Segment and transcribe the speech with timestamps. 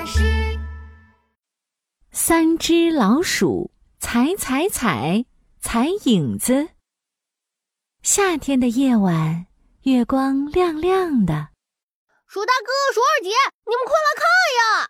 [0.00, 0.58] 巴士。
[2.10, 5.26] 三只老鼠踩踩踩
[5.60, 6.70] 踩影子。
[8.02, 9.46] 夏天的夜晚，
[9.82, 11.50] 月光亮亮的。
[12.26, 13.28] 鼠大哥、鼠二姐，
[13.66, 14.24] 你们快来看
[14.56, 14.88] 呀！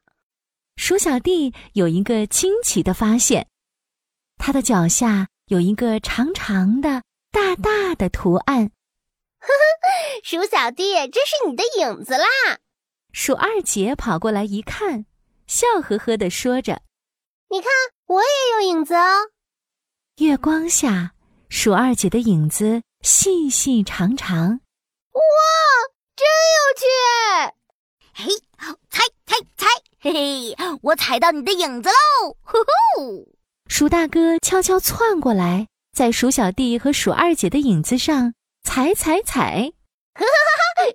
[0.76, 3.48] 鼠小弟有一个惊奇的发现，
[4.36, 7.02] 他的脚下有一个长长的、
[7.32, 8.70] 大大的图案。
[9.40, 12.60] 呵呵，鼠小弟，这是你的影子啦！
[13.12, 15.04] 鼠二姐跑过来一看，
[15.46, 16.82] 笑呵呵的说着
[17.50, 17.68] ：“你看，
[18.06, 19.30] 我也有影子哦。”
[20.18, 21.12] 月光下，
[21.48, 24.60] 鼠二姐的影子细细长长。
[25.12, 25.20] 哇，
[26.16, 26.26] 真
[26.56, 26.86] 有趣！
[28.12, 28.24] 嘿，
[28.90, 29.66] 踩踩踩，
[29.98, 32.36] 嘿嘿，我踩到你的影子喽！
[32.42, 32.58] 呼
[32.96, 33.36] 呼！
[33.66, 38.34] 鼠大哥悄悄窜过来，在鼠小弟和鼠二姐的影子上。
[38.62, 39.72] 踩踩踩，
[40.12, 40.49] 哈哈哈！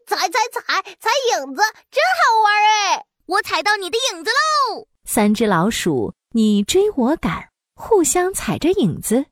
[0.06, 0.62] 踩踩踩
[1.00, 3.06] 踩影子，真好玩哎！
[3.28, 4.88] 我踩到你的影子喽！
[5.04, 9.26] 三只老鼠你追我赶，互相踩着影子，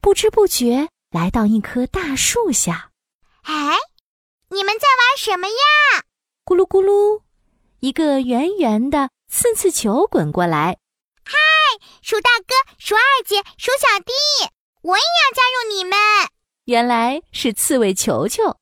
[0.00, 2.90] 不知不觉来到一棵大树下。
[3.42, 3.76] 哎，
[4.48, 6.04] 你们在玩什么呀？
[6.44, 7.22] 咕噜咕噜，
[7.80, 10.78] 一个圆圆的刺刺球滚过来。
[11.24, 11.36] 嗨，
[12.02, 14.12] 鼠大哥、鼠二姐、鼠小弟，
[14.82, 15.96] 我也要加入你们。
[16.64, 18.56] 原来是刺猬球球，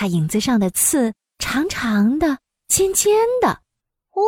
[0.00, 3.48] 它影子上的刺长长的、尖尖的。
[3.48, 4.24] 哇，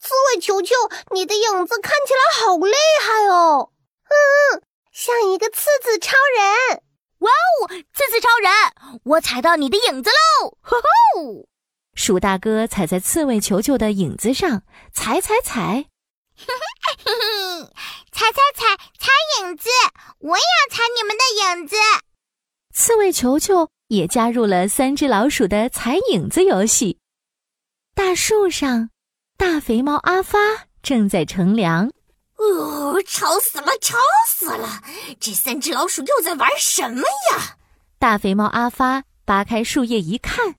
[0.00, 0.74] 刺猬球球，
[1.10, 3.72] 你的影子看起来好厉害哦！
[4.08, 6.82] 嗯，像一个刺刺超人。
[7.18, 8.50] 哇哦，刺刺超人，
[9.04, 10.56] 我踩到你的影子喽！
[10.62, 11.46] 吼吼，
[11.94, 14.62] 鼠大哥踩在刺猬球球的影子上，
[14.94, 15.84] 踩踩踩。
[16.38, 16.46] 嘿
[17.04, 17.70] 嘿，
[18.12, 19.68] 踩踩踩踩影子，
[20.20, 21.76] 我也要踩你们的影子。
[22.72, 26.98] 刺猬球球也加入了三只老鼠的踩影子游戏。
[27.94, 28.90] 大树上，
[29.36, 30.38] 大肥猫阿发
[30.82, 31.90] 正在乘凉。
[32.36, 33.96] 哦，吵死了，吵
[34.28, 34.82] 死了！
[35.18, 37.00] 这三只老鼠又在玩什么
[37.32, 37.56] 呀？
[37.98, 40.56] 大肥猫阿发扒开树叶一看，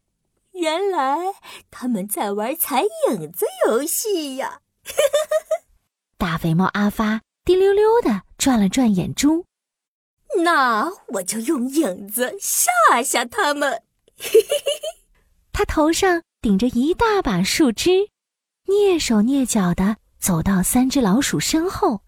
[0.53, 1.35] 原来
[1.69, 4.61] 他们在玩踩影子游戏呀！
[6.17, 9.45] 大肥猫阿发滴溜溜的转了转眼珠。
[10.43, 13.83] 那我就用影子吓吓他们。
[14.17, 14.71] 嘿嘿嘿
[15.51, 18.09] 他头上顶着一大把树枝，
[18.65, 22.01] 蹑手蹑脚的走到三只老鼠身后。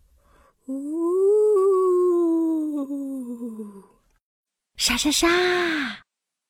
[0.68, 0.76] 呜，
[4.78, 5.28] 沙沙沙！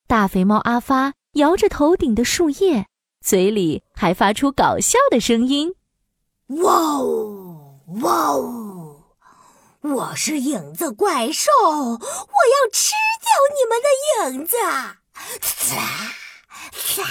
[0.08, 2.88] 大肥猫阿发摇着头顶的树叶，
[3.24, 5.74] 嘴里还发出搞笑的声音
[6.62, 8.56] ：“哇哦，哇哦！”
[9.82, 12.92] 我是影子怪兽，我要吃
[13.22, 13.88] 掉你们的
[14.36, 14.58] 影子！
[15.40, 15.78] 呲
[16.74, 17.02] 呲！
[17.02, 17.08] 哎呀，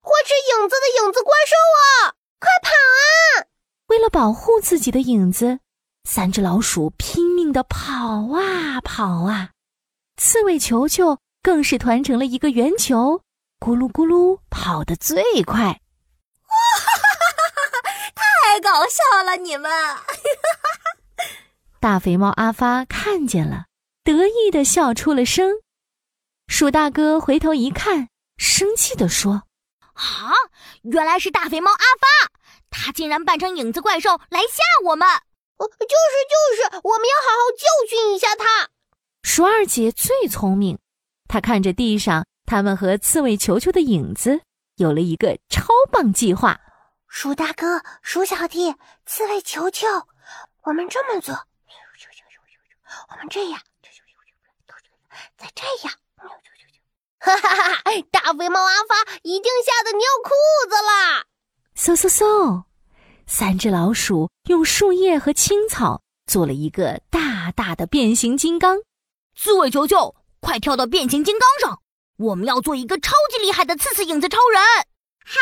[0.00, 2.14] 会吃影子的影子怪兽啊！
[2.40, 3.44] 快跑啊！
[3.88, 5.60] 为了保护自己的影子，
[6.08, 9.50] 三只老鼠拼命的跑啊跑啊。
[10.16, 13.20] 刺猬球球更是团成了一个圆球，
[13.60, 15.64] 咕噜咕噜跑得最快。
[15.64, 17.78] 哇哈哈哈哈！
[18.14, 19.70] 太搞笑了，你们！
[21.80, 23.66] 大肥猫阿发看见了，
[24.02, 25.60] 得意的笑出了声。
[26.48, 29.44] 鼠大哥回头一看，生气的说
[29.94, 30.32] ：“啊，
[30.82, 32.32] 原来是大肥猫阿发，
[32.68, 35.06] 他竟然扮成影子怪兽来吓我们！
[35.58, 38.70] 哦，就是就是，我们要好好教训一下他。”
[39.22, 40.78] 鼠二姐最聪明，
[41.28, 44.40] 她看着地上他们和刺猬球球的影子，
[44.76, 46.58] 有了一个超棒计划。
[47.06, 48.74] 鼠大哥、鼠小弟、
[49.06, 49.86] 刺猬球球，
[50.64, 51.46] 我们这么做。
[53.10, 53.60] 我们这样，
[55.36, 55.94] 再这样，
[57.18, 57.82] 哈哈哈！
[58.10, 60.30] 大肥猫阿发已经吓得尿裤
[60.68, 61.24] 子了。
[61.76, 62.64] 嗖嗖嗖！
[63.26, 68.78] 三只老鼠用树叶和青草做了一个大大的变形金刚。
[69.36, 71.80] 刺猬球球，快跳到变形金刚上！
[72.16, 74.60] 我们要做一个超级厉害的刺刺影子超人。
[75.24, 75.36] 好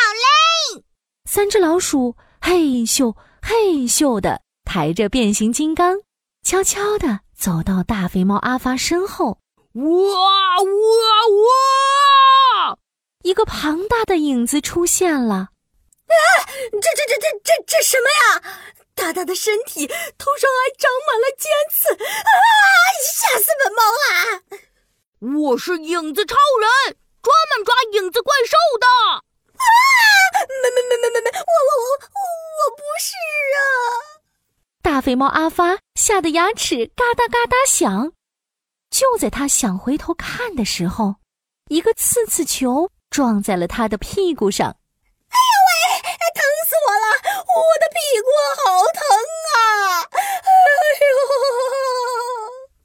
[0.75, 0.85] 嘞！
[1.25, 5.97] 三只老鼠嘿咻嘿咻的抬着变形金刚，
[6.47, 7.19] 悄悄地。
[7.37, 9.41] 走到大肥猫阿发身后，
[9.75, 10.69] 哇哇
[12.71, 12.79] 哇！
[13.23, 15.35] 一个庞大的影子出现了。
[15.35, 16.17] 啊！
[16.71, 18.43] 这这这这这这什么呀？
[18.95, 21.93] 大大的身体，头上还长满了尖刺！
[21.93, 22.31] 啊！
[23.05, 25.39] 吓死本猫了！
[25.51, 28.87] 我是影子超人，专门抓影子怪兽的。
[29.13, 29.21] 啊！
[30.63, 33.13] 没没没没没没，我我我我不是
[33.59, 33.61] 啊！
[34.81, 38.11] 大肥猫阿发吓得牙齿嘎哒嘎哒响，
[38.91, 41.15] 就在他想回头看的时候，
[41.69, 44.67] 一个刺刺球撞在了他的屁股上。
[44.67, 46.03] 哎呦喂！
[46.35, 47.07] 疼死我了！
[47.39, 49.01] 我的屁股好疼
[49.55, 50.03] 啊！
[50.11, 50.19] 哎
[51.01, 51.07] 呦！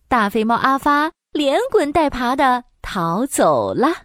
[0.08, 4.04] 大肥猫阿发连滚带爬的逃走了。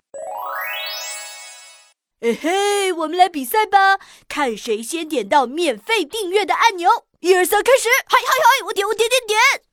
[2.18, 7.05] 嘿嘿，我们来比赛吧，看谁先点到免费订阅的按钮。
[7.20, 7.88] 一二三，开始！
[8.06, 9.65] 嗨嗨嗨，我点我点点点。